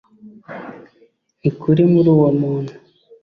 Ntikuri 1.39 1.81
muri 1.93 2.09
uwo 2.15 2.29
muntu 2.39 2.73